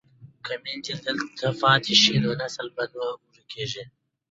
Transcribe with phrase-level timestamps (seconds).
[0.45, 3.83] که میندې دلته پاتې شي نو نسل به نه ورکيږي.